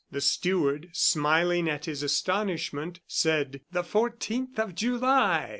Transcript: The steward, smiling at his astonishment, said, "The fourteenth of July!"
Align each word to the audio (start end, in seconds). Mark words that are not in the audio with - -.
The 0.09 0.19
steward, 0.19 0.89
smiling 0.93 1.69
at 1.69 1.85
his 1.85 2.01
astonishment, 2.01 3.01
said, 3.05 3.61
"The 3.71 3.83
fourteenth 3.83 4.57
of 4.57 4.73
July!" 4.73 5.49